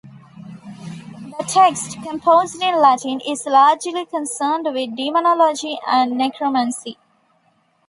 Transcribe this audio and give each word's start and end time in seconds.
The 1.37 1.43
text, 1.47 2.01
composed 2.01 2.59
in 2.59 2.75
Latin, 2.81 3.21
is 3.29 3.45
largely 3.45 4.03
concerned 4.07 4.65
with 4.73 4.95
demonology 4.97 5.77
and 5.87 6.17
necromancy. 6.17 6.97